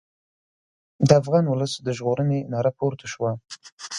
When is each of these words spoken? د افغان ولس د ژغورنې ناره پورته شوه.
د 1.07 1.09
افغان 1.21 1.45
ولس 1.47 1.73
د 1.85 1.87
ژغورنې 1.97 2.39
ناره 2.51 2.71
پورته 2.77 3.05
شوه. 3.13 3.31